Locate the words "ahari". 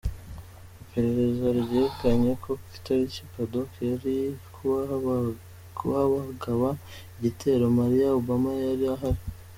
8.95-9.21